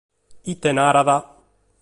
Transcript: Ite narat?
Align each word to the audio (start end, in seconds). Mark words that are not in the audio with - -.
Ite 0.53 0.71
narat? 0.77 1.09